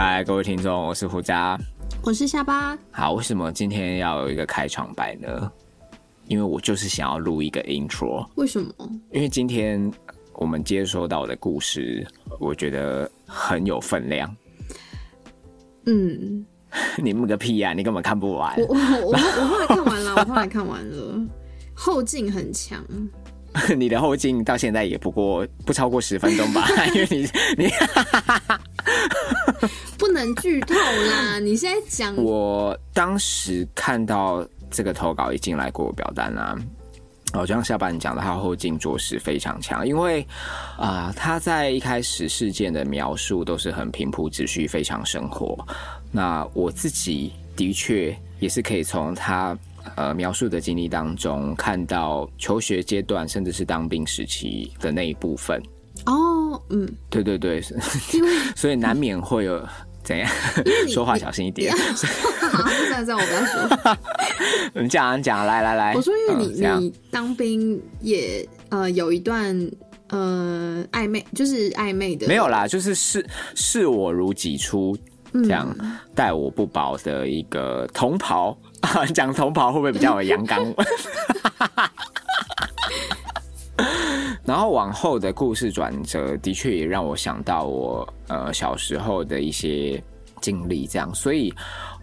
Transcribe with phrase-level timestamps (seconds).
[0.00, 1.58] 嗨，各位听众，我是胡佳，
[2.04, 2.78] 我是下巴。
[2.92, 5.50] 好，为什么今天要有一个开场白呢？
[6.28, 8.24] 因为我就是想要录一个 intro。
[8.36, 8.72] 为什么？
[9.10, 9.92] 因为今天
[10.34, 12.06] 我们接收到的故事，
[12.38, 14.32] 我觉得很有分量。
[15.86, 16.46] 嗯，
[16.96, 17.72] 你们个屁呀！
[17.72, 18.54] 你根本看不完。
[18.56, 21.26] 我我我我后来看完了，我后来看完了，
[21.74, 22.84] 后劲很强。
[23.76, 26.68] 你的后劲到现在也不过不超过十分钟吧？
[26.94, 28.57] 因为你你不
[30.18, 31.38] 能剧透啦！
[31.38, 36.58] 你现在讲，我当时看到这个投稿一进来过表单啊，
[37.34, 40.26] 哦，就像下半讲的，他后劲着实非常强，因为
[40.76, 45.56] 啊，他在一开始事件的描述都是很平铺直叙，非常生活。
[46.10, 49.56] 那我自己的确也是可以从他。
[49.96, 55.62] 呃，描述的经历当中，看到求学阶段，甚至是当兵时期的那一部分。
[56.04, 57.62] 哦，嗯，对对对，
[58.54, 59.66] 所以难免会有
[60.08, 60.26] 怎样
[60.88, 61.70] 说话小心一点。
[61.76, 63.68] 这样这样，我不要说。
[64.82, 69.54] 你讲讲，来来来，我说，因为你你当兵也呃有一段
[70.08, 74.96] 呃暧昧，就是暧昧的，没有啦，就是视视我如己出，
[75.34, 75.76] 这样
[76.14, 78.56] 待我不薄的一个同袍。
[79.12, 80.64] 讲同袍会不会比较有阳刚？
[84.48, 90.02] 然后往后的故事转折，的确也让我想到我呃小时候的一些
[90.40, 91.14] 经历，这样。
[91.14, 91.52] 所以，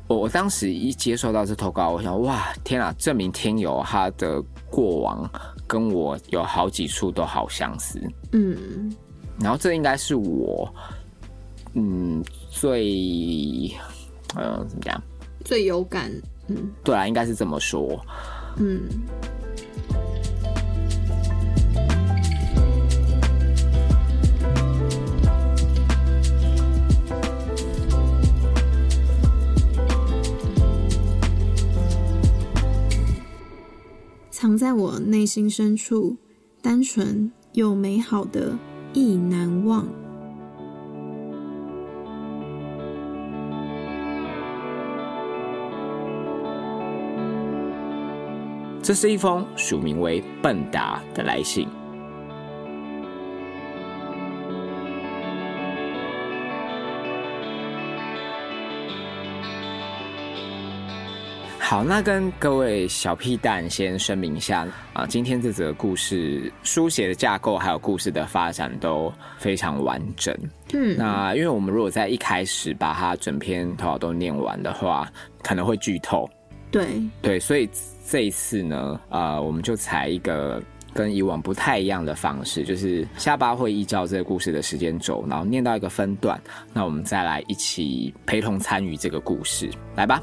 [0.08, 2.94] 我我当时一接受到这投稿，我想哇，天啊！
[3.00, 5.28] 这名听友他的过往
[5.66, 8.00] 跟我有好几处都好相似。
[8.32, 8.96] 嗯，
[9.40, 10.72] 然后这应该是我
[11.74, 13.72] 嗯最
[14.36, 15.02] 呃怎么讲
[15.44, 16.12] 最有感。
[16.48, 18.00] 嗯，对啊，应该是这么说。
[18.58, 18.84] 嗯，
[34.46, 36.16] 藏在我内心深处，
[36.62, 38.56] 单纯又美好的
[38.94, 39.88] 意难忘。
[48.84, 51.68] 这是一封署名为笨达的来信。
[61.76, 70.34] 好，那跟各位小屁蛋先声明一下啊，今天这则故事书写的架构还有故事的发展都非常完整。
[70.72, 75.12] 嗯，那因为我们如果在一开始把它整篇头都念完的话，
[75.44, 76.26] 可能会剧透。
[76.72, 76.88] 对
[77.22, 77.70] 对，所以。
[78.08, 80.64] 这一次呢，呃，我们就采一个
[80.94, 86.40] 跟以往不太一样的方式，就是下巴会依照这个故事的时间轴，然后念到一个分段，
[86.72, 90.22] 那我们再来一起陪同参与这个故事，来吧。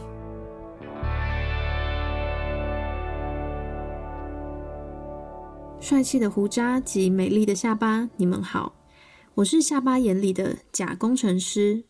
[5.82, 8.72] 帅气的胡渣及美丽的下巴，你们好，
[9.34, 11.82] 我是下巴眼里的假工程师，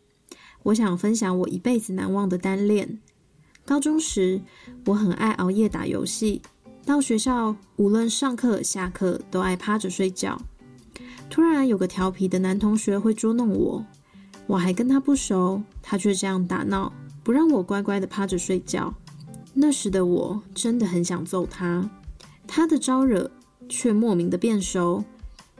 [0.62, 2.98] 我想分享我一辈子难忘的单恋。
[3.66, 4.40] 高中时，
[4.86, 6.40] 我很爱熬夜打游戏，
[6.86, 10.40] 到学校无论上课下课都爱趴着睡觉。
[11.28, 13.84] 突然有个调皮的男同学会捉弄我，
[14.46, 16.90] 我还跟他不熟，他却这样打闹，
[17.22, 18.94] 不让我乖乖的趴着睡觉。
[19.52, 21.90] 那时的我真的很想揍他，
[22.46, 23.30] 他的招惹
[23.68, 25.02] 却莫名的变熟，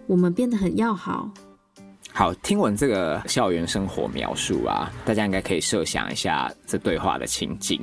[0.07, 1.31] 我们变得很要好。
[2.13, 7.81] 好，听闻这个校园生活描述啊，大家应该可以设想一下这对话的情景。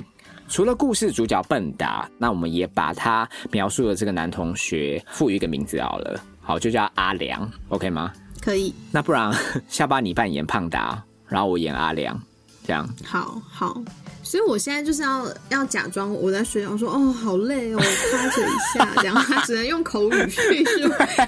[0.48, 8.14] 除了故事主角笨达，那我们也把他描述的这个男同学赋予一个名字好了，好，就叫阿良，OK 吗？
[8.42, 8.74] 可以。
[8.92, 9.32] 那不然
[9.68, 12.20] 下巴你扮演胖达，然后我演阿良，
[12.64, 12.88] 这样。
[13.04, 13.82] 好好。
[14.30, 20.82] 所以我现在就是要要假装我在睡觉，说哦好累哦，我趴着一下，这样他只能用口语叙述，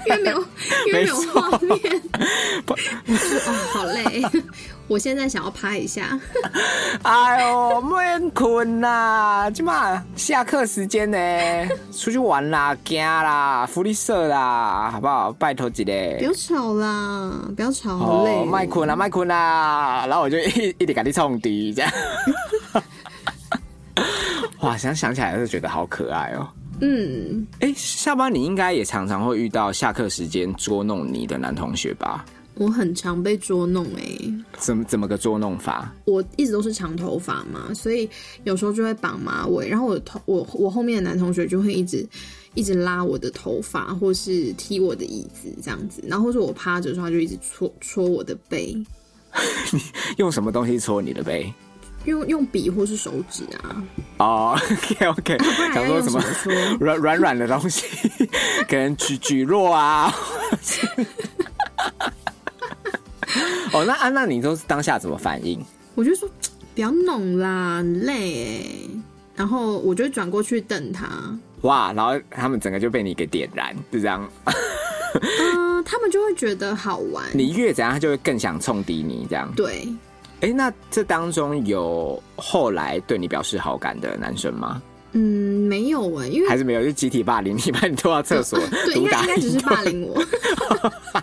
[0.06, 0.38] 因为没有
[0.86, 1.80] 因为没有 画面，
[3.04, 4.22] 就是哦好累，
[4.86, 6.16] 我现在想要趴一下。
[7.02, 11.18] 哎呦，没困啦，今嘛下课时间呢，
[11.90, 15.32] 出去玩啦，惊啦，福利社啦，好不好？
[15.32, 21.90] 拜托几嘞，不要吵啦，不要吵，好累，麦困啦，麦困啦，然后我就一一直给你冲敌这样。
[24.62, 26.48] 哇，想想起来就觉得好可爱哦。
[26.80, 32.24] 嗯，哎，下班你应该也常常会遇到下课时间捉弄你的男同学吧？
[32.54, 34.44] 我很常被捉弄哎。
[34.58, 35.92] 怎么怎么个捉弄法？
[36.04, 38.08] 我一直都是长头发嘛，所以
[38.44, 42.06] 有时候就会绑马尾，然后我头我我后面的男同学就会一直
[42.54, 48.74] 一直拉我的头发，或是踢我的椅子这样子，然后或者我趴着的时候，他就一直戳戳我的背。
[49.72, 49.80] 你
[50.18, 51.52] 用什么东西戳你的背？
[52.04, 53.82] 用用笔或是手指啊？
[54.18, 55.38] 哦，OK OK，
[55.72, 56.22] 想说什么？
[56.80, 57.86] 软软软的东西，
[58.68, 60.12] 可能举举弱啊。
[63.72, 65.64] 哦，那安娜，你都是当下怎么反应？
[65.94, 66.28] 我就说
[66.74, 68.66] 不要弄啦，很累哎。
[69.34, 71.08] 然后我就转过去瞪他，
[71.62, 74.28] 哇，然后他们整个就被你给点燃，就这样。
[75.14, 77.24] 嗯、他们就会觉得好玩。
[77.32, 79.50] 你越怎样，他就会更想冲抵你这样。
[79.56, 79.88] 对，
[80.42, 84.82] 哎、那这当中有后来对你表示好感的男生吗？
[85.12, 85.20] 嗯，
[85.68, 86.82] 没有哎，因为还是没有？
[86.82, 90.20] 就集体霸凌 你，把你拖到厕所 对，应该只是霸凌我。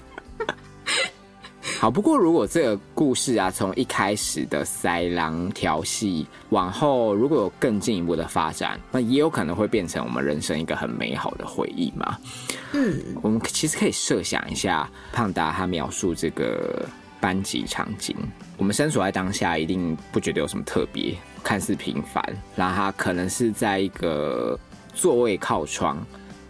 [1.80, 12.18] 好，不过如果这个故事啊，从一开始的塞狼调戏，往后如果有更进一步的发展，那也有可能会变成我们人生一个很美好的回忆嘛。
[12.74, 16.86] 嗯，我们其实可以设想一下，胖达他描述这个
[17.20, 18.16] 班级场景，
[18.58, 22.24] 我们身处在当下，一定不觉得有什么特别，看似平凡。
[22.56, 24.58] 然后他可能是在一个
[24.94, 25.98] 座位靠窗，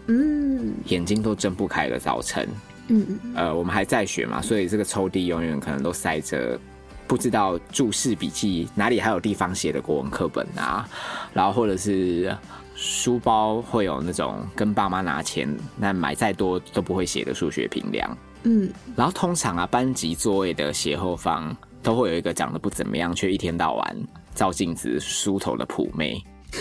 [0.08, 2.48] 嗯眼睛都睁不开的早晨。
[2.88, 6.60] 嗯嗯，呃，我们还在学嘛，所以这个抽屉永远可能都塞着
[7.06, 10.90] 不知道注释笔记哪里还有地方写的国文课本啊，
[11.34, 12.36] 然后或者是
[12.76, 18.18] 书包会有那种跟爸妈拿钱，那买再多都不会写的数学评量。
[18.44, 23.98] 嗯，然后通常啊，班级座位的斜后方都会有一个长得不怎么样，却一天到晚
[24.34, 26.24] 照镜子梳头的普妹。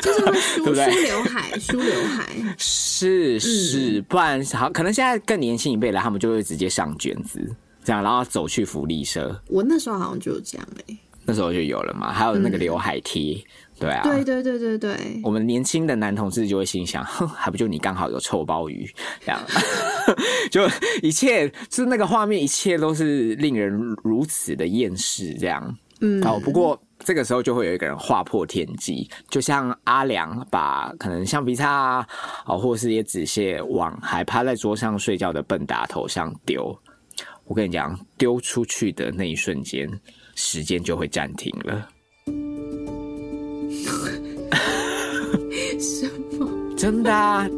[0.00, 2.28] 就是会梳梳刘海，梳刘海。
[2.56, 7.40] 是是，不然好，可能现在更年轻一辈了，他们就会直接上卷子，
[7.82, 13.36] 这样，然后走去福利社，我那时候好像就有这样哎、那时候就有了嘛，还有那个刘海贴，
[13.78, 18.88] 对啊，对对对对对，我们年轻的男同志就会心想，哼， 还不就你刚好有臭鲍鱼，
[19.20, 19.40] 这样，
[20.50, 20.68] 就
[21.02, 23.72] 一切就是那个画面，一切都是令人
[24.02, 25.76] 如此的厌世，这样。
[26.00, 32.08] 嗯，哦，不过这个时候就会有一个人划破天际，就像阿良把可能橡皮擦啊，
[32.46, 36.76] 哦，或者是一些纸屑往还趴在桌上睡觉的笨达头上丢。
[37.46, 39.88] 我跟你讲，丢出去的那一瞬间，
[40.46, 41.88] 时间就会暂停了。
[45.80, 46.06] 什
[46.38, 46.46] 么？
[46.76, 47.48] 真的啊！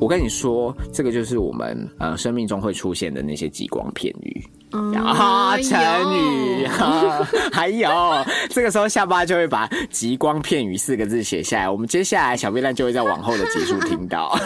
[0.00, 4.42] 我跟你说，这个就是我们呃生命中会出现的那些极光片语
[4.72, 6.66] 啊，成语
[7.52, 7.88] 还有
[8.50, 11.70] 这个时候下巴就会把“极光片语”四个字写下来。
[11.70, 14.38] 我们接下来小便蛋就会在往后的集数听到。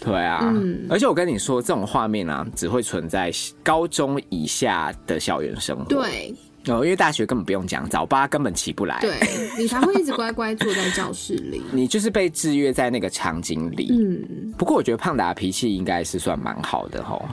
[0.00, 3.30] 对啊，嗯而且我跟你说，这种画面啊，只会存在
[3.62, 5.84] 高中以下的校园生活。
[5.84, 6.34] 对
[6.66, 8.98] 哦，因为大学根本不用讲，早八根本起不来。
[9.00, 9.14] 对，
[9.58, 11.62] 你才会一直乖乖坐在教室里。
[11.72, 13.88] 你就是被制约在那个场景里。
[13.92, 17.26] 嗯，不过我觉得胖达脾气应该是算蛮好的吼，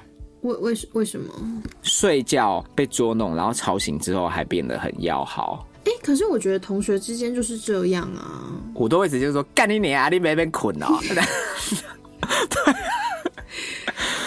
[0.44, 1.28] 为为什为什么？
[1.82, 5.68] 睡觉被捉弄，然后吵醒之后还变得很要好。
[5.84, 8.48] 哎、可是我觉得同学之间就是这样啊。
[8.74, 10.98] 我都会直接说干你娘啊，你没被捆哦。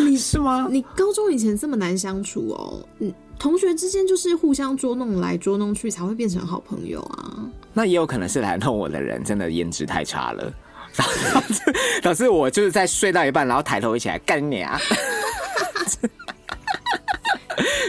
[0.00, 0.68] 你 是吗？
[0.70, 7.48] 你高中以前这么难相处哦，嗯，同学之间就是互相捉弄来捉弄去，才会变成好朋友啊。
[7.72, 10.52] 那也有可能是来弄我的人真的颜值太差了，
[11.32, 14.80] 导致导致我就是在睡到一半，然后抬头一起来干你啊。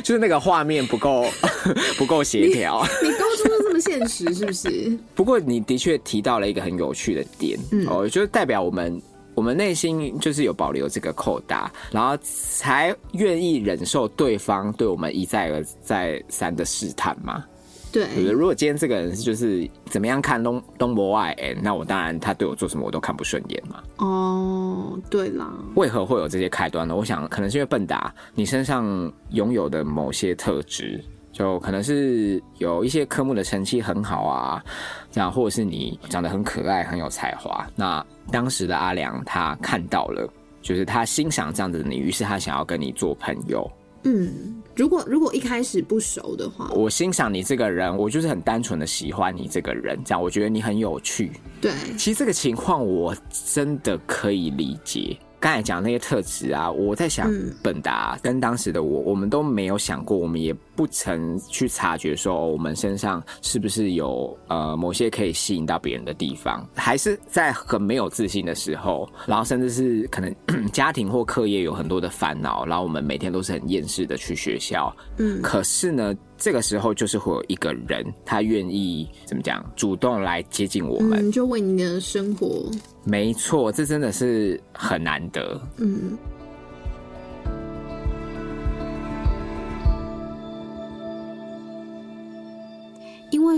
[0.04, 1.26] 就是那个画面不够
[1.98, 2.84] 不够协调。
[3.04, 4.98] 你高中就这么现实是不是？
[5.14, 9.02] 不过你的确提到了一个很有趣的点，哦，就是代表我们
[9.36, 17.46] 我们内心就是有保留这个扣打，然后才愿意忍受对方对我们一再而再三的试探嘛。
[17.92, 18.32] 对不对？
[18.32, 23.84] 如果今天这个人是就是怎么样看东东博外，哎，那我当然他对我做什么我都看不顺眼嘛。
[23.98, 26.96] 哦，对啦，为何会有这些开端呢？
[26.96, 34.64] 我想可能是因为笨达你身上拥有的某些特质，就可能是有一些科目的成绩很好啊，
[35.12, 37.68] 这样或者是你长得很可爱、很有才华。
[37.76, 40.28] 那当时的阿良他看到了，
[40.62, 43.70] 就是他欣赏这样子的你，于是他想要跟你做朋友。
[44.04, 51.32] 嗯，如果如果一开始不熟的话，我欣赏你这个人，我就是很单纯的喜欢你这个人，这样我觉得你很有趣。
[51.60, 53.16] 对，其实这个情况我
[53.46, 55.18] 真的可以理解。
[55.40, 70.36] 刚才讲那些特质啊，我在想嗯，本达跟当时的我，我们都没有想过，我们也不曾去察觉说、哦我们身上是不是有呃某些可以吸引到别人的地方，还是在很没有自信的时候，然后甚至是可能
[70.72, 81.30] 家庭或课业有很多的烦恼，然后我们每天都是很厌世的去学校，嗯，可是呢，这个时候就是会有一个人，他愿意怎么讲，主动来接近我们。
[81.30, 82.66] 嗯，就为你的生活，
[83.04, 85.62] 没错，这真的是很难得。
[85.78, 86.18] 嗯。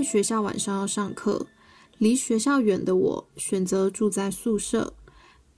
[0.03, 1.47] 学校晚上要上课，
[1.97, 4.93] 离学校远的我选择住在宿舍。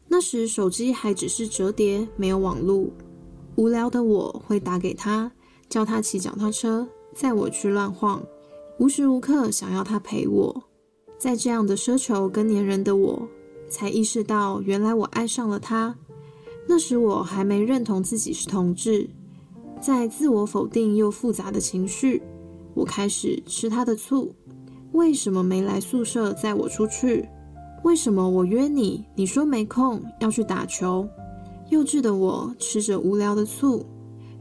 [0.08, 2.94] 那时手机还只是折叠，没有网路。
[3.56, 5.32] 无聊的我会打给他，
[5.68, 8.24] 叫他骑脚踏车载我去乱晃，
[8.78, 10.64] 无时无刻想要他陪我。
[11.18, 13.28] 在这样的奢求跟黏人的我，
[13.68, 15.96] 才意识到原来我爱上了他。
[16.68, 19.10] 那时我还没认同自己是同志，
[19.82, 22.22] 在自我否定又复杂的情绪，
[22.76, 24.36] 我开始吃他的醋。
[24.92, 27.28] 为什么没来宿舍载我出去？
[27.84, 31.08] 为什么我约你，你说没空要去打球？
[31.70, 33.86] 幼稚的我吃着无聊的醋，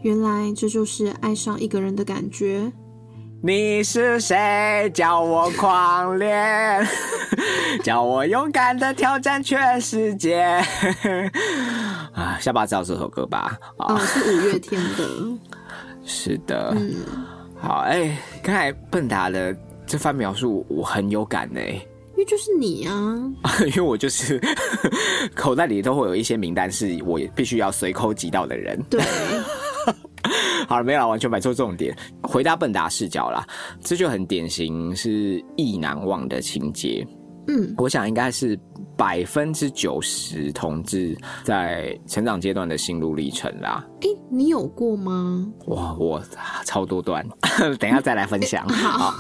[0.03, 2.71] 原来这就是爱上一个人的感觉。
[3.43, 4.91] 你是谁？
[4.95, 6.87] 叫我狂恋，
[7.85, 10.41] 叫我勇敢的挑战全世界。
[12.15, 13.59] 啊，下巴知道这首歌吧？
[13.79, 15.09] 哦，是五月天的。
[16.07, 16.95] 是的，嗯，
[17.67, 19.57] 好，哎、刚才笨达的
[19.87, 23.33] 这番描述，我很有感呢、因为就是你啊，
[23.69, 24.39] 因为我就是
[25.35, 28.79] 口袋里都会有一些名单，是我必须要随口即到的人。
[28.91, 29.01] 对，
[30.69, 31.97] 好了，没有了，完全摆错重点。
[32.23, 33.47] 回答笨达视角啦，
[33.81, 37.03] 这就很典型是意难忘的情节。
[37.49, 38.59] 嗯，我想应该是
[38.97, 43.85] 百分之九十同志在成长阶段的心路历程啦。
[44.01, 45.47] 哎，你有过吗？
[45.67, 46.23] 哇，我
[46.65, 47.27] 超多段，
[47.79, 48.67] 等一下再来分享。
[48.71, 49.15] 好，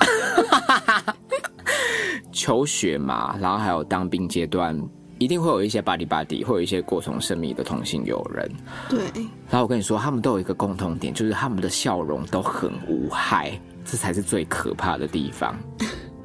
[2.33, 4.79] 求学嘛，然后还有当兵阶段，
[5.19, 8.51] 一定会有一些 buddy buddy，会有一些过从甚密的同性友人。
[8.89, 9.01] 对，
[9.49, 15.55] 然后我跟你说，他们都有一个共同点，就是他们的笑容都很无害，这才是最可怕的地方。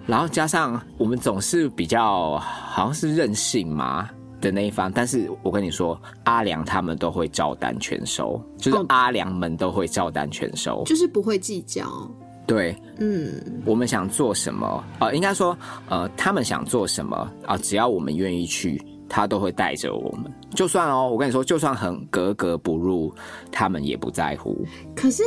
[0.09, 4.09] 然后加上我们总是比较好像是任性嘛
[4.41, 10.83] 的那一方，但是我跟你说，阿良他们都会照单全收，就是哦阿良们都会照单全收。
[10.87, 11.87] 就是不会计较。
[12.47, 15.55] 对，嗯，我们想做什么，呃，应该说，
[15.89, 20.33] 呃，他们想做什么啊、只要我们愿意去，他都会带着我们。
[20.55, 23.13] 就算哦，我跟你说，就算很格格不入，
[23.51, 24.65] 他们也不在乎。
[24.95, 25.21] 可是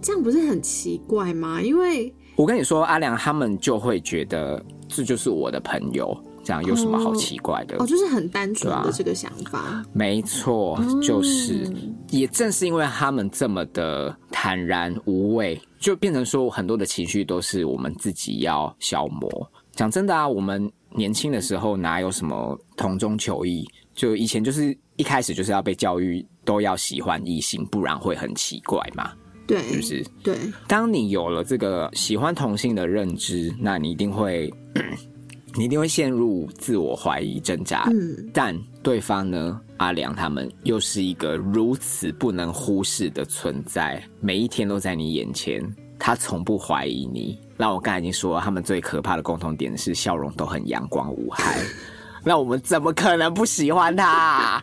[0.00, 1.60] 这样不是很奇怪吗？
[1.60, 7.76] 因为我跟你说，阿良他们就会觉得这就是我的朋友，这样有什么好奇怪的？
[7.78, 9.84] 哦，就是很单纯的这个想法。
[9.92, 11.72] 没错，就是，
[12.10, 19.30] 也正是因为他们这么的坦然无畏，就变成说很多的情绪都是我们自己要消磨。
[19.72, 23.64] 讲真的啊，我们年轻的时候哪有什么同中求异？
[23.94, 29.12] 就以前就是一开始就是要被教育都要喜欢异性，不然会很奇怪嘛，
[29.46, 30.06] 对，是不是？
[30.22, 30.36] 对，
[30.66, 34.52] 当你有了这个喜欢同性的认知，那你一定会，
[35.54, 37.88] 你一定会陷入自我怀疑挣扎。
[37.92, 45.62] 嗯，但对方呢，阿良他们又是一个如此不能忽视的存在，每一天都在你眼前，
[45.98, 47.38] 他从不怀疑你。
[47.56, 51.60] 那我刚才已经说了，他们最可怕的共同点是笑容都很阳光无害。
[52.24, 54.60] 那我们怎么可能不喜欢他？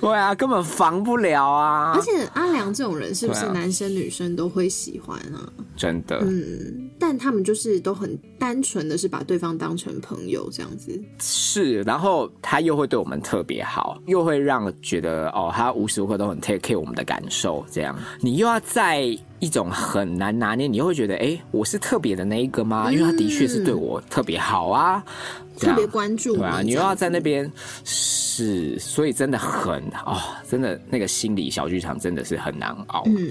[0.00, 1.92] 对啊，根本防不了啊！
[1.94, 5.48] 而且阿良这种人是不是男生女生都会喜欢啊？
[5.76, 10.98] 真的，嗯，但他们就是都很单纯的是把对方当成朋友这样子。
[11.18, 19.02] 是，然后他又会对我们特别好，又会让觉得哦，他无时无刻都很 take care 我们的感受，这样你又要在
[19.38, 22.90] 一种很难拿捏，你又会觉得，哎，我是特别的那一个吗？
[22.90, 25.04] 因为他的确是对我特别好啊，
[25.58, 27.50] 特别关注对啊，你又要在那边
[27.84, 33.02] 是，所以真的很哦，真的那个心理小剧场真的是很难熬。
[33.06, 33.30] 嗯，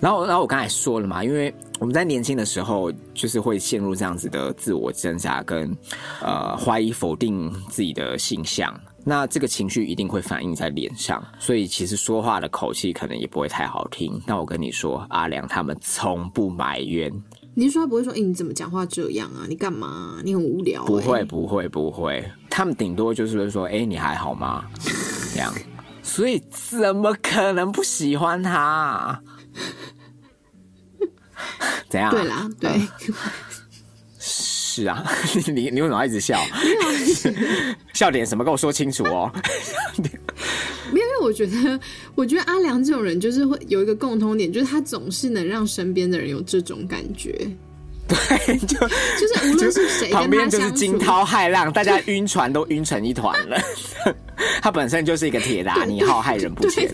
[0.00, 5.76] 然后，然后我刚才说了嘛，因为我们在年轻的时候，就是会陷入这样子的自我挣扎跟
[6.20, 8.78] 呃怀疑、否定自己的性向。
[9.06, 14.18] 那这个情绪一定会反映在脸上，所以其实说话的口气可能也不会太好听。
[14.26, 17.12] 那我跟你说，阿良他们从不埋怨，
[17.54, 19.46] 你是说他不会说，哎、你怎么讲话这样啊？
[19.48, 20.86] 你干嘛啊、你很无聊、欸。
[20.86, 22.24] 不会，不会，不会。
[22.50, 24.64] 他们顶多就是会说：“哎、你还好吗？”
[25.34, 25.52] 这样，
[26.02, 29.20] 所以怎么可能不喜欢他啊？
[31.88, 32.10] 怎样？
[32.10, 32.70] 对啦，对，
[34.18, 35.04] 是啊，
[35.46, 36.38] 你你为什么要一直笑？
[37.92, 38.42] 笑点什么？
[38.44, 39.30] 跟我说清楚哦。
[41.24, 41.80] 我觉得，
[42.14, 47.34] 我觉得阿良这种人就是会有一个共通点，就是他总是能让身边的人有这种感觉。
[48.06, 53.58] 对，就就是无论是谁旁边就是惊涛骇浪，大家晕船都晕成一团了。
[54.60, 56.86] 他本身就是一个铁达尼号，害人不浅。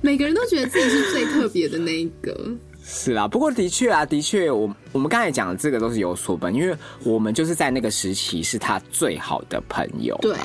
[0.00, 2.54] 每个人都觉得自己是最特别的那一个。
[2.84, 10.36] 是啦，不过的确啊，的确，我我们刚才讲的这个都是有所本，因为我们就是在那个时期是他最好的朋友，对，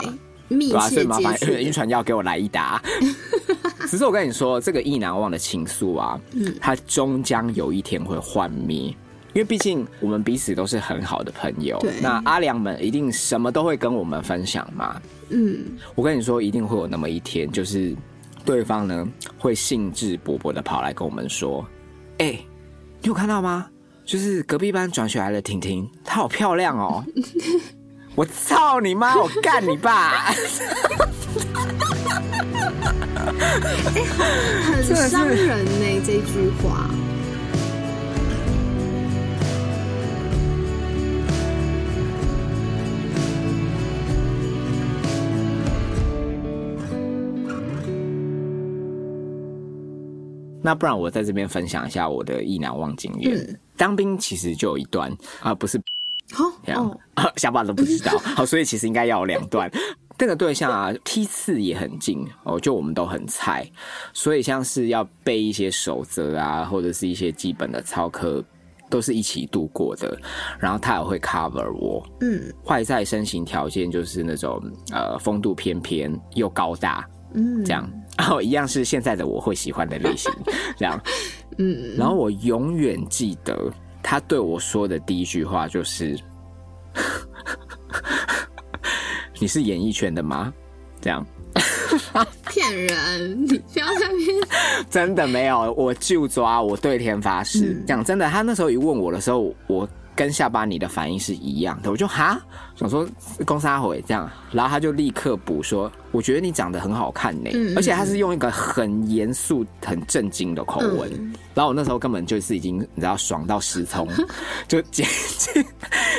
[0.52, 2.82] 密对吧、所切以麻烦 晕船药给我来一打。
[3.88, 8.94] 只是我跟你说，这个意难忘的情愫啊，嗯，它终将有一天会幻灭。
[9.34, 15.02] 因为毕竟我们彼此都是很好的朋友，那阿良们一定什么都会跟我们分享嘛。
[15.30, 17.96] 嗯，我跟你说，一定会有那么一天，就是
[18.44, 21.66] 对方呢会兴致勃勃的跑来跟我们说
[22.20, 22.38] ：“哎、
[23.02, 23.68] 你有看到吗？
[24.04, 27.02] 就是隔壁班转学来的婷婷，她好漂亮哦！
[28.14, 29.16] 我操你妈！
[29.18, 30.26] 我干你爸！
[34.64, 36.90] 很真的是伤人呢、这句话。
[50.64, 53.36] 那不然我在这边分享一下我的意难忘经验。
[53.36, 55.84] 嗯当兵其实就有一段啊，不是好
[56.72, 58.18] 这样哦，， 下巴都不知道。
[58.36, 59.70] 好，所以其实应该要有两段。
[60.18, 63.68] 这个对象啊，梯次也很近哦，就我们都很菜，
[64.14, 68.44] 所以像是要背一些守则啊，或者是一些基本的操课，
[68.88, 70.16] 都是一起度过的。
[70.60, 74.62] 然后他也会 cover 我，嗯外在身形条件就是那种
[74.92, 80.32] 呃风度翩翩又高大嗯，这样，然后一样是现在的我会喜欢的类型
[80.78, 81.02] 这样。
[81.58, 83.74] 嗯，然后我永远记得
[84.04, 86.16] 他对我说的第一句话就是
[89.40, 90.54] ：“你是演艺圈的吗？”
[91.02, 91.26] 这样
[92.50, 93.46] 骗人！
[93.48, 94.28] 你不要在骗。
[94.90, 97.74] 真的没有，我就抓，我对天发誓。
[97.74, 102.40] 嗯讲真的，他那时候一问我的时候，我跟下巴你的反应是一样的，我就哈
[102.76, 103.08] 想说
[103.46, 107.50] 公杀回这样，然后他就立刻补说：“我觉得你长得很好看呢。
[107.54, 111.10] 嗯嗯而且他是用一个很严肃、很震惊的口吻。
[111.14, 114.08] 嗯然后我那时候根本就是已经你知道爽到失聪，
[114.70, 115.04] 就即
[115.38, 115.66] 即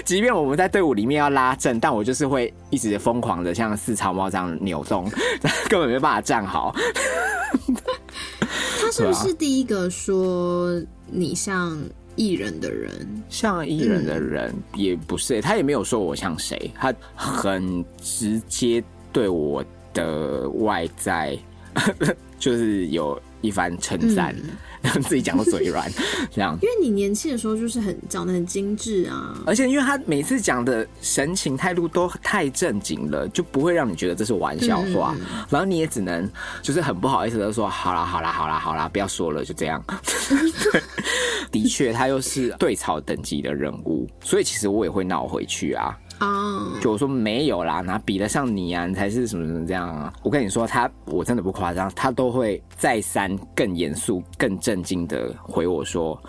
[0.04, 5.10] 即便我们在队伍里面要拉正，但我就是会一直疯狂的像四草猫这样扭动，
[5.70, 6.74] 根本没办法站好。
[8.78, 11.78] 他是不是第一个说你像
[12.16, 13.06] 艺人的人？
[13.28, 21.38] 像艺人的人也不是、他也没有说我像谁，他很直接对我的外在
[22.38, 24.34] 就是有一番称赞，
[25.02, 25.90] 自己讲的嘴软，
[26.30, 26.58] 这样。
[26.62, 29.38] 因为你年轻的时候就是很长得很精致啊。
[29.46, 35.14] 而且因为他每次讲的神情态度都太正经了，就不会让你觉得这是玩笑话，
[35.50, 36.28] 然后你也只能
[36.62, 39.82] 就是很不好意思的说好啦好啦好啦好啦，不要说了，就这样。
[40.72, 40.82] 对
[41.50, 45.96] 的确，他又是对草等级的人物，所以其实我也会闹回去啊。
[46.62, 48.86] 啊，就我说没有啦，哪比得上你啊？
[48.86, 50.12] 你才是什么什么这样啊？
[50.22, 56.20] 我跟你说，他我真的不夸张，他都会再三更严肃、更震惊的回我说，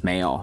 [0.00, 0.42] 没有，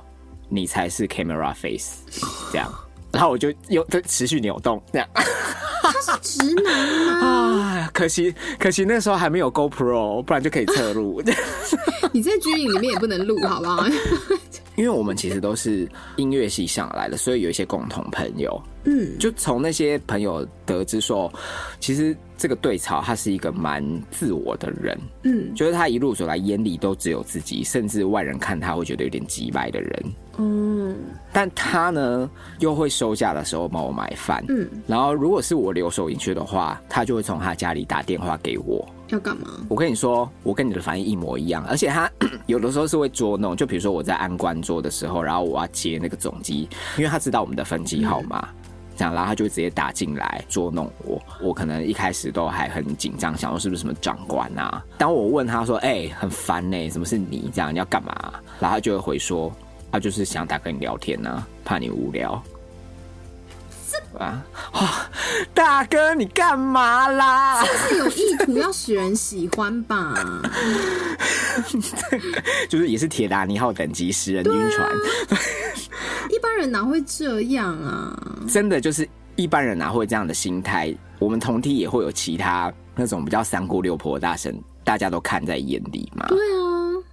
[0.50, 2.04] 你才是 camera face
[2.52, 2.72] 这样。
[3.12, 6.74] 然后我就又在持续扭动这样他是直男
[7.22, 7.64] 吗？
[7.88, 11.22] 啊，可惜可惜那时候还没有 GoPro，不然就可以侧录。
[12.12, 13.86] 你在军营里面也不能录，好不好？
[14.76, 18.62] 因为我们其实都是音乐系上来的，所以有一些共同朋友。
[18.88, 21.32] 嗯，就从那些朋友得知说，
[21.80, 30.04] 其实这个对草他是一个蛮自我的人，嗯就是他一路走来眼里都只有自己，甚至外人看他会觉得有点急败的人。
[30.38, 30.96] 嗯
[31.34, 38.88] 但他呢，又会收假的时候帮我买饭，嗯，然后如果是我留守营区的话，他就会从他家里打电话给我。
[39.10, 39.50] 要干嘛？
[39.70, 42.10] 我跟你说，我跟你的反应一模一样，而且他
[42.48, 48.48] 有的时候是会捉弄，就比如说我在安官桌的时候，然后我要接那个总机，因为他知道我们的分机号码。
[48.98, 51.22] 这样，然后他就直接打进来捉弄我。
[51.42, 54.82] 我可能一开始都还很紧张，想说是不是什么长官啊？
[54.98, 57.52] 当我问他说：“哎、很烦呢、什么是你？
[57.54, 58.16] 这样你要干嘛？”
[58.58, 59.52] 然后他就会回说
[59.92, 62.42] ：“他、就是想打跟你聊天呢、怕你无聊。”
[64.16, 64.42] 啊，
[64.74, 65.10] 哇，
[65.54, 67.64] 大哥你干嘛啦？
[67.66, 70.14] 是有意图要使人喜欢吧？
[72.70, 74.90] 就是也是铁达尼号等级十人晕船，
[76.30, 78.18] 一般人哪会这样啊？
[78.48, 80.94] 真的就是一般人哪会这样的心态？
[81.20, 86.28] 我们同梯也会有其他那种比较三姑六婆的大神，大家都看在眼里嘛。
[86.28, 86.65] 对啊，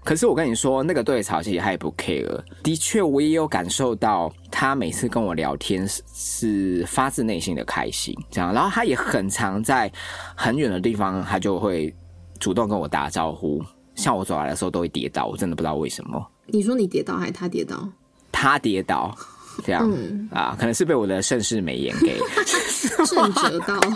[0.04, 2.40] 可是我跟你说，那个对吵其实他也不 care。
[2.62, 8.52] 的确，我也有感受到他每次跟我聊天是是发自内心的开心，这样。
[8.52, 9.90] 然后他也很常在
[10.34, 11.94] 很远的地方，他就会
[12.40, 13.62] 主动跟我打招呼。
[13.94, 16.26] 像我走来的时候都会跌倒，我真的不知道为什么。
[16.46, 17.88] 你说你跌倒还是他跌倒？
[18.32, 19.16] 他跌倒，
[19.64, 19.88] 这样、
[20.32, 22.18] 啊，可能是被我的盛世美颜给
[23.06, 23.78] 震折到。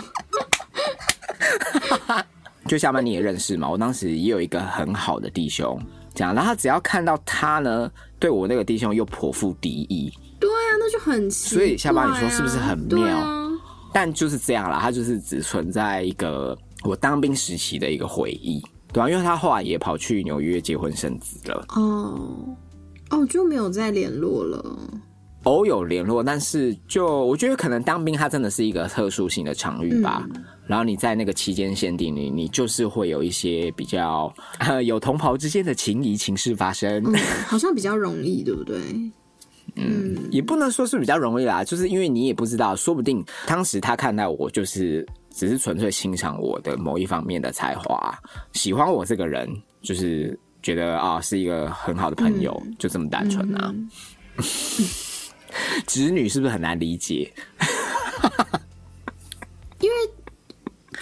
[2.67, 5.79] 就下班你也认识嘛，我当时也有一个很好的弟兄，
[6.17, 11.65] 这样，然后他只要看到他呢，对我那个弟兄又颇负敌意，对啊，那就很奇怪、啊。
[11.65, 13.17] 所以下巴你说是不是很妙？
[13.17, 13.49] 啊、
[13.93, 22.19] 但就是这样啦，他就是只存在一个我当兵时期的一个回忆，对啊，因为他后来也跑去纽约结婚生子了，哦，
[23.11, 24.77] 哦，就没有再联络了。
[25.47, 30.27] 偶有联络，但是就我觉得可能当兵它真的是一个特殊性的场域吧。
[30.35, 37.15] 嗯、然后你在那个期间限定里，你就是会有一些比较、呃、 有同袍之间的情谊情事发生、嗯，
[37.47, 38.75] 好像比较容易，对不对？
[39.75, 48.13] 嗯，也不能说是比较容易啦，就是因为你也不知道，说不定当时他看待我就是只是纯粹欣赏我的某一方面的才华，
[48.51, 49.49] 喜欢我这个人，
[49.81, 53.73] 就是觉得啊是一个很好的朋友，嗯、就这么单纯啊。
[53.73, 53.89] 嗯
[55.87, 57.31] 直女是不是很难理解？
[59.79, 59.95] 因为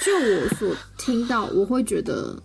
[0.01, 2.37] 就我所听到，我会觉得，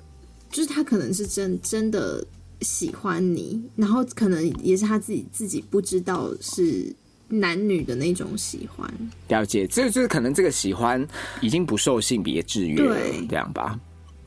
[0.50, 2.24] 就是他可能是真真的
[2.60, 6.94] 喜欢你，然后可能也是他自己自己不知道是
[7.28, 8.88] 男女的那种喜欢。
[9.28, 11.04] 了解，这就是可能这个喜欢
[11.40, 12.96] 已经不受性别制约了，
[13.28, 13.78] 这样吧。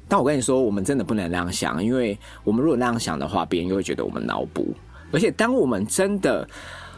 [0.09, 4.75] 但我跟你说，我们真的不能那样想，因为我们如果那样想的话，别人又会觉得我们脑补。
[5.11, 6.47] 而且，当我们真的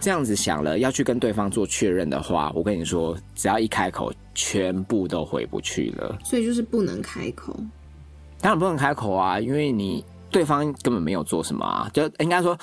[0.05, 6.19] 这样子想了，要去跟对方做确认的话，我跟你说，只要一开口，全部都回不去了。
[6.23, 7.59] 所以就是不能开口。
[8.39, 12.55] 当然不能开口啊，因为你对方根本没有做什么啊，就应该说，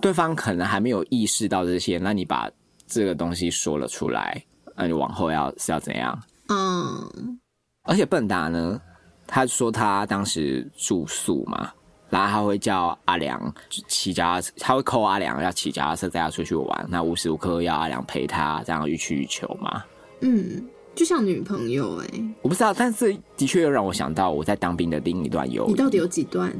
[0.00, 1.98] 对方可能还没有意识到这些。
[1.98, 2.48] 那你把
[2.86, 4.40] 这个东西说了出来，
[4.76, 6.16] 那你往后要是要怎样？
[6.50, 7.40] 嗯。
[7.82, 8.80] 而且笨达呢，
[9.26, 11.72] 他说他当时住宿嘛。
[12.08, 13.54] 然后他会叫阿良
[13.88, 16.86] 骑脚踏车，他会扣阿良要骑脚踏车带他出去玩。
[16.88, 19.82] 那无时无刻要阿良陪他，这样予取予求嘛。
[20.20, 25.70] 嗯，就像女朋友哎、欸，我不知道，但是的确又让我想到我在当兵的另一段友谊。
[25.70, 26.52] 你到底有几段？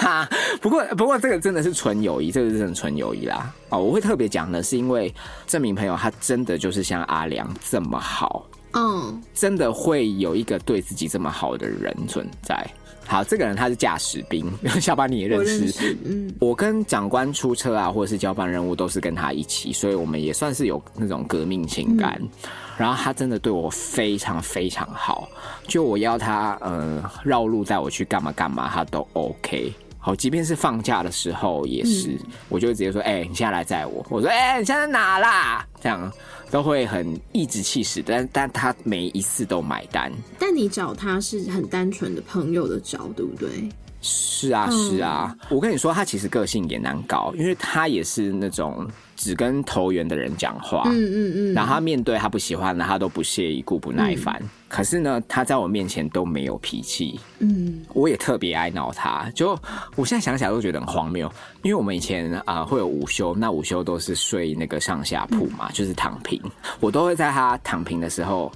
[0.60, 3.52] 不过不过这个真的是纯友谊，这个是真的纯友谊啦。
[3.70, 5.12] 哦，我会特别讲的是因为
[5.44, 12.66] 这名朋友他真的就是像阿良这么好，嗯，真的会有一个对自己这么好的人存在。
[13.06, 15.44] 好，这个人他是驾驶兵， 下班你也认识。
[15.44, 22.18] 我认识，嗯，我跟长官出车啊，或者是交办任务都是跟他一起，所以我们也算是有那种革命情感。
[22.20, 22.28] 嗯、
[22.76, 25.26] 然后他真的对我非常非常好，
[25.66, 29.72] 就我要他呃绕路带我去干嘛干嘛，他都 OK。
[30.08, 32.18] 好，即便是放假的时候也是，嗯、
[32.48, 36.10] 我就直接说：“哎、欸，你现在来载我。”我说：“哎、欸，你现在在哪啦？”这样
[36.50, 40.10] 都会很颐指气使，但但他每一次都买单。
[40.38, 43.68] 但你找他是很单纯的朋友的找，对不对？
[44.00, 45.36] 是啊，是啊。
[45.42, 50.84] 嗯、我跟你说，他其实个性也难搞，因为他也是那种只跟投缘的人讲话。
[50.86, 51.52] 嗯嗯嗯。
[51.52, 54.34] 然后他面对他不喜欢的，他都不屑一顾、不耐烦。
[54.40, 57.18] 嗯、可是呢，他在我面前都没有脾气。
[57.38, 57.80] 嗯。
[57.94, 59.58] 我也特别爱闹他，就
[59.96, 61.30] 我现在想起来都觉得很荒谬，
[61.62, 66.40] 因为我们以前啊、呃、会有午休，那午休都是睡那个上下铺嘛，嗯、就是躺平。
[66.80, 68.52] 我都会在他躺平的时候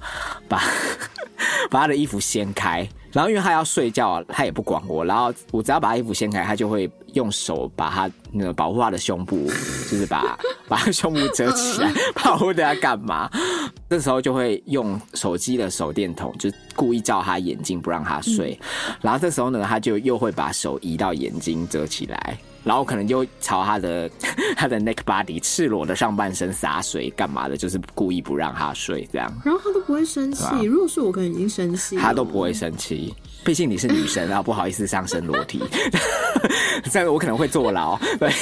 [0.49, 0.63] 把
[1.71, 2.87] 把他的衣服掀开。
[3.13, 5.05] 然后因为他要睡觉，他也不管我。
[5.05, 9.47] 然后我只要把衣服掀开，他就会用手把他那个保护他的胸部，
[9.91, 13.31] 就是把把他胸部遮起来，保护他干嘛。
[13.89, 18.59] 这时候就会用手机的手电筒，就故意照他眼睛，不让他睡。
[18.61, 24.11] 嗯、然后这时候呢，他就又会把手移到眼睛遮起来，然后可能就朝他的
[24.57, 27.57] 他的 neck body 赤裸的上半身洒水，干嘛的？
[27.57, 29.33] 就是故意不让他睡这样。
[29.45, 30.45] 然后他都不会生气。
[30.65, 31.97] 如果是我，可能已经生气。
[31.97, 33.15] 他都不会生气。
[33.45, 35.61] 毕竟你是女生啊，不好意思上身裸体，
[36.93, 37.99] 这样我可能会坐牢。
[38.21, 38.33] 对，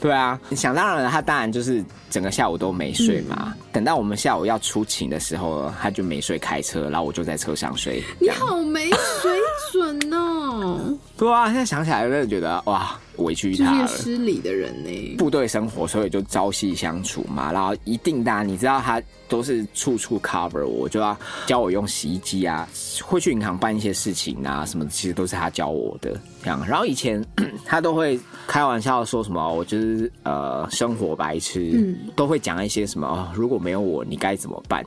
[0.00, 3.52] 对啊，想当然了，他当然就是整个下午都没睡嘛。
[3.52, 8.04] 嗯、等到我们下午要出勤的时候，他就没睡开车，然后我就在车上睡。
[8.20, 8.88] 你好没
[9.20, 9.36] 水
[9.72, 10.96] 准哦！
[11.20, 13.86] 对啊，现在想起来真的觉得哇，委屈他了。
[13.86, 15.16] 失礼的人呢？
[15.18, 22.66] 部队生活，所以就朝夕相处嘛，然后一定的，你知道他都是处处 cover 我，就要教我用洗衣机啊，
[23.04, 26.66] 会去银行办一些事情啊，什么其实都是他教我的这样。
[26.66, 27.22] 然后以前
[27.66, 34.82] 他都会开玩笑说什么，我就是呃生活白痴，嗯，都会讲一些什么、哦，如果没有我，你该怎么办？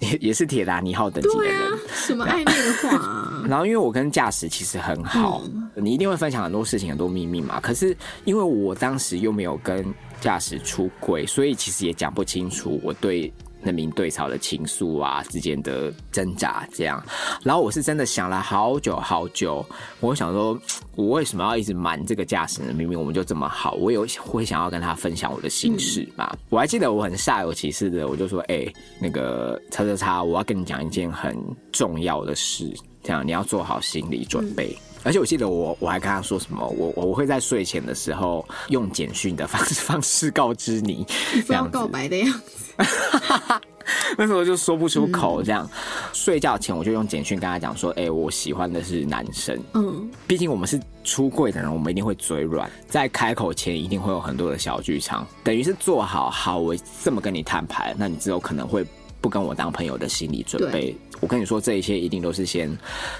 [0.00, 1.54] 也也是铁达尼号等级的人。
[1.54, 3.42] 啊，什么暧昧的话、啊？
[3.48, 5.42] 然后因为我跟驾驶其实很好，
[5.74, 7.60] 你一定会分享很多事情、很多秘密嘛。
[7.60, 9.84] 可是因为我当时又没有跟
[10.20, 17.02] 驾驶出轨，所以其实也讲不清楚我对那名对草的情愫啊之间的挣扎这样。
[17.42, 19.64] 然后我是真的想了好久好久，
[20.00, 20.58] 我想说，
[20.96, 22.72] 我为什么要一直瞒这个驾驶呢？
[22.72, 26.36] 明明我们就这么好，我有会想要跟他分享我的心事嘛。
[26.48, 28.66] 我还记得我很煞有其事的，我就说，哎、
[29.00, 31.36] 那个叉叉叉，我要跟你讲一件很
[31.72, 32.72] 重要的事。
[33.02, 34.76] 这样你要做好心理准备。
[35.02, 42.59] 而且我记得我我还跟他说什么，我我会在睡前的时候用简讯的方式 方式告知你，一副要告白的样子。
[44.16, 45.68] 那时候就说不出口，这样、
[46.12, 58.84] 睡觉前我就用简讯跟他讲说，哎、我喜欢的是男生，嗯，毕竟我们是出柜的人，我们一定会嘴软，在开口前一定会有很多的小剧场，等于是做好好我这么跟你摊牌，那你之后可能会
[59.20, 60.96] 不跟我当朋友的心理准备。
[61.20, 62.74] 我跟你说，这一切一定都是先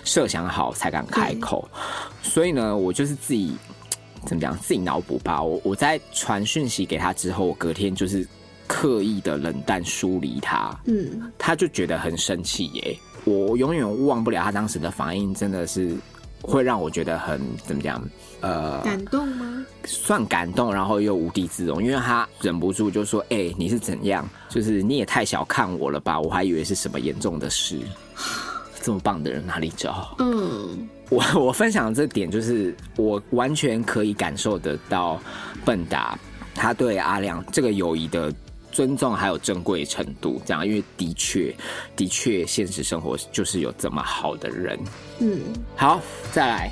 [0.05, 1.69] 设想好才敢开口，
[2.23, 3.55] 所以呢，我就是自己
[4.25, 5.43] 怎么讲，自己脑补吧。
[5.43, 8.27] 我我在传讯息给他之后，我隔天就是
[8.73, 12.97] 刻意的冷淡疏离他，嗯，他就觉得很生气耶。
[13.25, 15.97] 我永远忘不了他当时的反应，真的是
[16.41, 18.01] 会让我觉得很怎么讲，
[18.43, 19.67] 呃，感动吗？
[19.85, 24.25] 算感动，然后又无地自容，因为他忍不住就说：“哎、你是怎样？
[24.49, 26.21] 就是你也太小看我了吧？
[26.21, 27.77] 我还以为是什么严重的事。
[28.81, 30.15] 这么棒的人哪里找？
[30.21, 35.21] 嗯，我我分享的这点就是，我完全可以感受得到
[35.65, 36.17] 笨达
[36.55, 38.33] 他对阿亮这个友谊的
[38.73, 40.41] 尊重还有珍贵程度。
[40.45, 41.55] 这样，因为的确
[41.97, 44.79] 的确，现实生活就是有这么好的人。
[45.19, 45.41] 嗯，
[45.77, 46.01] 好，
[46.33, 46.71] 再来。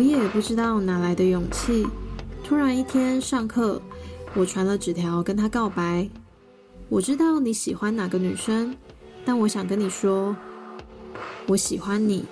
[0.00, 1.86] 我也不知道哪来的勇气，
[2.42, 3.82] 突然一天上课，
[4.34, 6.08] 我传了纸条跟他告白。
[6.88, 8.74] 我知道你喜欢哪个女生，
[9.26, 10.34] 但我想跟你说，
[11.46, 12.24] 我喜欢你。